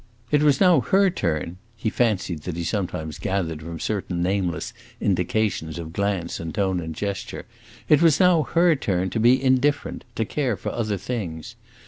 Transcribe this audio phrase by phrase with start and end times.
[0.31, 5.77] It was now her turn he fancied that he sometimes gathered from certain nameless indications
[5.77, 7.45] of glance and tone and gesture
[7.87, 11.53] it was now her turn to be indifferent, to care for other things.